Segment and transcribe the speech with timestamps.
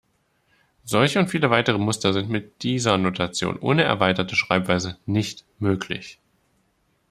[0.83, 6.19] Solche und viele weitere Muster sind mit dieser Notation ohne erweiterte Schreibweisen nicht möglich.